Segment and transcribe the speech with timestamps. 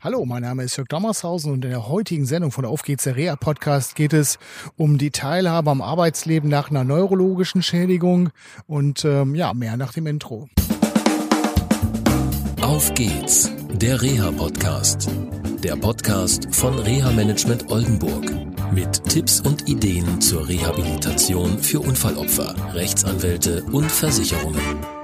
[0.00, 3.16] Hallo, mein Name ist Jörg Dommershausen und in der heutigen Sendung von Auf geht's der
[3.16, 4.38] Reha Podcast geht es
[4.76, 8.30] um die Teilhabe am Arbeitsleben nach einer neurologischen Schädigung
[8.68, 10.48] und ähm, ja, mehr nach dem Intro.
[12.60, 15.10] Auf geht's, der Reha Podcast.
[15.64, 18.32] Der Podcast von Reha Management Oldenburg
[18.70, 24.97] mit Tipps und Ideen zur Rehabilitation für Unfallopfer, Rechtsanwälte und Versicherungen.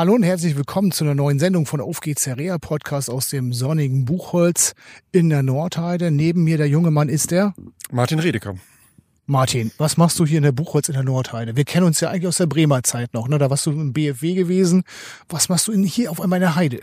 [0.00, 3.28] Hallo und herzlich willkommen zu einer neuen Sendung von Auf geht's der Reha Podcast aus
[3.28, 4.72] dem sonnigen Buchholz
[5.12, 6.10] in der Nordheide.
[6.10, 7.52] Neben mir der junge Mann ist der
[7.92, 8.54] Martin Redeker.
[9.26, 11.54] Martin, was machst du hier in der Buchholz in der Nordheide?
[11.54, 13.36] Wir kennen uns ja eigentlich aus der Bremer Zeit noch, ne?
[13.36, 14.84] Da warst du im BFW gewesen.
[15.28, 16.80] Was machst du hier auf einmal in der Heide?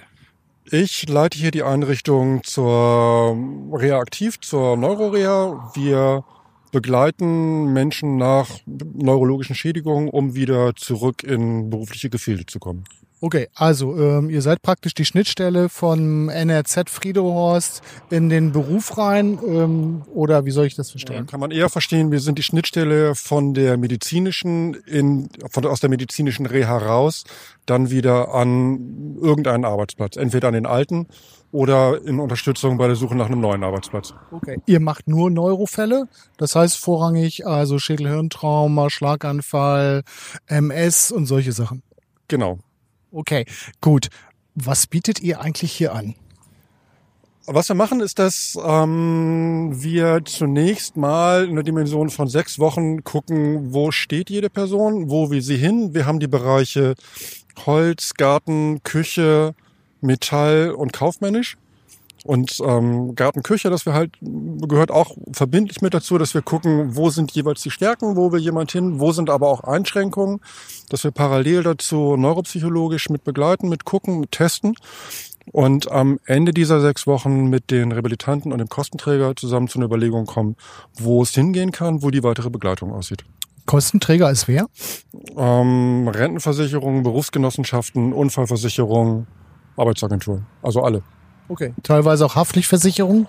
[0.65, 3.35] Ich leite hier die Einrichtung zur
[3.71, 5.71] Reha aktiv, zur Neuroreha.
[5.73, 6.23] Wir
[6.71, 12.83] begleiten Menschen nach neurologischen Schädigungen, um wieder zurück in berufliche Gefilde zu kommen.
[13.19, 17.81] Okay, also ähm, ihr seid praktisch die Schnittstelle von NRZ Friedehorst
[18.11, 21.15] in den Beruf rein ähm, oder wie soll ich das verstehen?
[21.15, 25.79] Ja, kann man eher verstehen, wir sind die Schnittstelle von der medizinischen in von aus
[25.79, 27.23] der medizinischen Reha raus,
[27.65, 31.07] dann wieder an irgendeinen Arbeitsplatz, entweder an den alten
[31.51, 34.13] oder in Unterstützung bei der Suche nach einem neuen Arbeitsplatz.
[34.29, 34.59] Okay.
[34.67, 36.07] Ihr macht nur Neurofälle,
[36.37, 40.03] das heißt vorrangig also Schädelhirntrauma, Schlaganfall,
[40.45, 41.81] MS und solche Sachen.
[42.27, 42.59] Genau.
[43.17, 43.45] Okay,
[43.81, 44.09] gut.
[44.53, 46.13] Was bietet ihr eigentlich hier an?
[47.47, 53.03] Was wir machen, ist, dass ähm, wir zunächst mal in der Dimension von sechs Wochen
[53.03, 55.95] gucken, wo steht jede Person, wo will sie hin.
[55.95, 56.93] Wir haben die Bereiche
[57.65, 59.55] Holz, Garten, Küche,
[59.99, 61.57] Metall und kaufmännisch.
[62.27, 67.09] Und ähm, Gartenküche, das wir halt gehört auch verbindlich mit dazu, dass wir gucken, wo
[67.09, 70.41] sind jeweils die Stärken, wo will jemand hin, wo sind aber auch Einschränkungen,
[70.89, 74.75] dass wir parallel dazu neuropsychologisch mit begleiten, mit gucken, mit testen
[75.53, 79.85] und am Ende dieser sechs Wochen mit den Rehabilitanten und dem Kostenträger zusammen zu einer
[79.85, 80.57] Überlegung kommen,
[80.95, 83.23] wo es hingehen kann, wo die weitere Begleitung aussieht.
[83.65, 84.67] Kostenträger ist wer?
[85.37, 89.27] Ähm, Rentenversicherung, Berufsgenossenschaften, Unfallversicherung,
[89.77, 91.03] Arbeitsagentur, also alle.
[91.49, 91.73] Okay.
[91.83, 93.27] Teilweise auch Haftpflichtversicherung?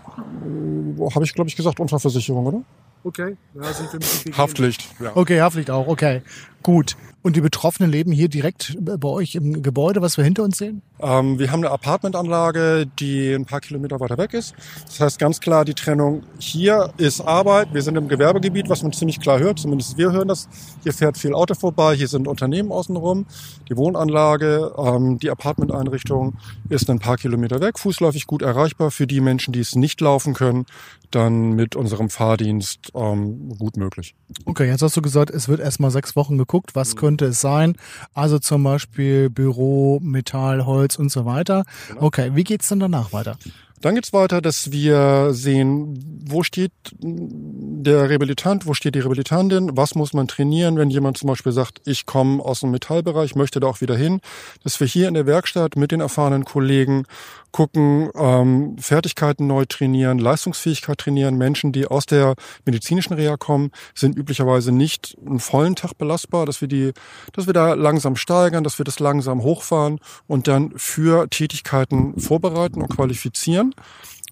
[1.14, 2.62] Habe ich, glaube ich, gesagt, Unfallversicherung, oder?
[3.04, 3.36] Okay.
[3.54, 4.88] Ja, sind wir ein Haftpflicht.
[5.00, 5.12] Ja.
[5.14, 5.86] Okay, Haftpflicht auch.
[5.86, 6.22] Okay.
[6.62, 6.96] Gut.
[7.22, 10.82] Und die Betroffenen leben hier direkt bei euch im Gebäude, was wir hinter uns sehen?
[11.00, 14.54] Ähm, wir haben eine Apartmentanlage, die ein paar Kilometer weiter weg ist.
[14.86, 18.92] Das heißt ganz klar die Trennung, hier ist Arbeit, wir sind im Gewerbegebiet, was man
[18.92, 20.48] ziemlich klar hört, zumindest wir hören das.
[20.82, 23.26] Hier fährt viel Auto vorbei, hier sind Unternehmen außenrum.
[23.68, 26.36] Die Wohnanlage, ähm, die Apartmenteinrichtung
[26.68, 30.34] ist ein paar Kilometer weg, fußläufig gut erreichbar für die Menschen, die es nicht laufen
[30.34, 30.66] können,
[31.10, 34.14] dann mit unserem Fahrdienst ähm, gut möglich.
[34.44, 36.98] Okay, jetzt hast du gesagt, es wird erstmal sechs Wochen geguckt, was mhm.
[36.98, 37.76] könnte es sein?
[38.14, 41.64] Also zum Beispiel Büro, Metall, Holz und so weiter.
[41.88, 42.02] Genau.
[42.02, 43.36] Okay, wie geht's dann danach weiter?
[43.80, 49.94] Dann geht's weiter, dass wir sehen, wo steht der Rehabilitant, wo steht die Rehabilitantin, was
[49.94, 53.68] muss man trainieren, wenn jemand zum Beispiel sagt, ich komme aus dem Metallbereich, möchte da
[53.68, 54.20] auch wieder hin,
[54.64, 57.04] dass wir hier in der Werkstatt mit den erfahrenen Kollegen
[57.52, 61.36] gucken, ähm, Fertigkeiten neu trainieren, Leistungsfähigkeit trainieren.
[61.36, 62.34] Menschen, die aus der
[62.64, 66.92] medizinischen Reha kommen, sind üblicherweise nicht einen vollen Tag belastbar, dass wir die,
[67.32, 72.82] dass wir da langsam steigern, dass wir das langsam hochfahren und dann für Tätigkeiten vorbereiten
[72.82, 73.67] und qualifizieren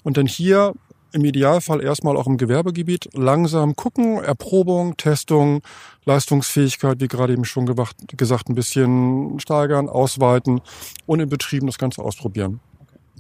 [0.03, 0.75] und dann hier
[1.13, 5.63] im Idealfall erstmal auch im Gewerbegebiet langsam gucken, Erprobung, Testung,
[6.05, 10.61] Leistungsfähigkeit, wie gerade eben schon gesagt, ein bisschen steigern, ausweiten
[11.07, 12.61] und im Betrieben das Ganze ausprobieren.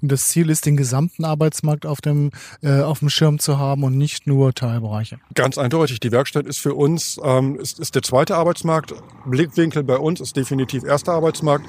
[0.03, 2.31] Das Ziel ist, den gesamten Arbeitsmarkt auf dem,
[2.63, 5.19] äh, auf dem Schirm zu haben und nicht nur Teilbereiche.
[5.35, 6.01] Ganz eindeutig.
[6.01, 8.95] Die Werkstatt ist für uns, ähm, ist, ist der zweite Arbeitsmarkt.
[9.25, 11.67] Blickwinkel bei uns ist definitiv erster Arbeitsmarkt.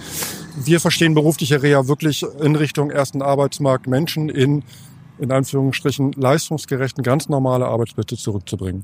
[0.55, 4.63] Wir verstehen berufliche Reha wirklich in Richtung ersten Arbeitsmarkt, Menschen in
[5.19, 8.83] in Anführungsstrichen leistungsgerechten, ganz normale Arbeitsplätze zurückzubringen.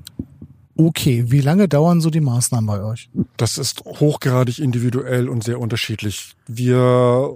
[0.76, 3.10] Okay, wie lange dauern so die Maßnahmen bei euch?
[3.38, 6.34] Das ist hochgradig individuell und sehr unterschiedlich.
[6.48, 7.32] Wir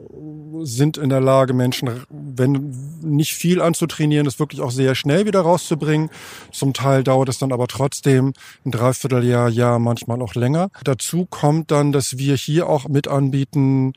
[0.64, 5.42] sind in der Lage, Menschen, wenn nicht viel anzutrainieren, das wirklich auch sehr schnell wieder
[5.42, 6.10] rauszubringen.
[6.52, 8.34] Zum Teil dauert es dann aber trotzdem
[8.66, 10.70] ein Dreivierteljahr, Jahr, manchmal auch länger.
[10.84, 13.94] Dazu kommt dann, dass wir hier auch mit anbieten,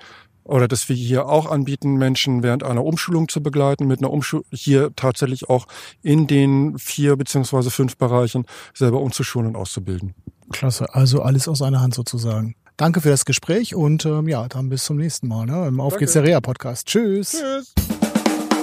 [0.50, 4.44] oder dass wir hier auch anbieten, Menschen während einer Umschulung zu begleiten, mit einer Umschulung
[4.52, 5.66] hier tatsächlich auch
[6.02, 10.14] in den vier beziehungsweise fünf Bereichen selber umzuschulen und auszubilden.
[10.52, 12.56] Klasse, also alles aus einer Hand sozusagen.
[12.76, 15.68] Danke für das Gespräch und ähm, ja, dann bis zum nächsten Mal ne?
[15.68, 16.86] im Auf geht's der Reha Podcast.
[16.86, 17.32] Tschüss.
[17.32, 17.99] Tschüss.